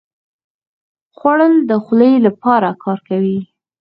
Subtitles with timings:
[1.17, 3.39] خوړل د خولې لپاره کار کوي